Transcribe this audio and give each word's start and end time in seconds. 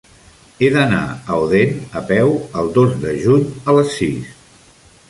He 0.61 0.69
d'anar 0.75 1.01
a 1.09 1.37
Odèn 1.43 1.75
a 2.01 2.03
peu 2.13 2.35
el 2.63 2.73
dos 2.81 2.99
de 3.05 3.17
juny 3.27 3.47
a 3.71 3.79
les 3.79 3.97
sis. 4.01 4.35